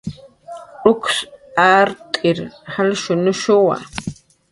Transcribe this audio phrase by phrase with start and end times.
[0.91, 1.19] Uksw
[1.73, 2.39] art'ir
[2.73, 3.59] jalshunushsa